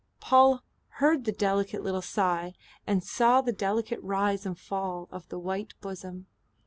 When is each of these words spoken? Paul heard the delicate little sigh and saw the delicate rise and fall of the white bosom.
Paul 0.19 0.63
heard 0.97 1.25
the 1.25 1.31
delicate 1.31 1.83
little 1.83 2.01
sigh 2.01 2.55
and 2.87 3.03
saw 3.03 3.41
the 3.41 3.51
delicate 3.53 3.99
rise 4.01 4.47
and 4.47 4.57
fall 4.57 5.07
of 5.11 5.29
the 5.29 5.37
white 5.37 5.75
bosom. 5.79 6.25